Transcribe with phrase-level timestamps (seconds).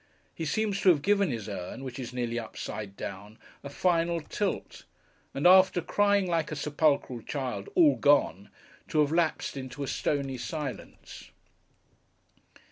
[0.33, 4.85] He seems to have given his urn, which is nearly upside down, a final tilt;
[5.31, 8.49] and after crying, like a sepulchral child, 'All gone!'
[8.87, 11.29] to have lapsed into a stony silence.